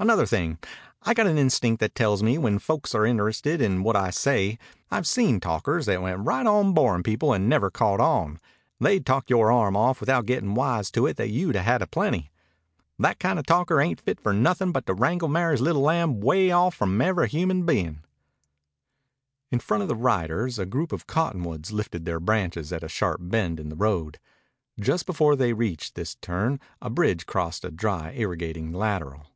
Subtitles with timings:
[0.00, 0.56] "Another thing.
[1.02, 4.58] I got an instinct that tells me when folks are interested in what I say.
[4.90, 8.40] I've seen talkers that went right on borin' people and never caught on.
[8.80, 12.30] They'd talk yore arm off without gettin' wise to it that you'd had a plenty.
[12.98, 16.50] That kind of talker ain't fit for nothin' but to wrangle Mary's little lamb 'way
[16.50, 18.02] off from every human bein'."
[19.50, 23.20] In front of the riders a group of cottonwoods lifted their branches at a sharp
[23.24, 24.18] bend in the road.
[24.80, 29.26] Just before they reached this turn a bridge crossed a dry irrigating lateral.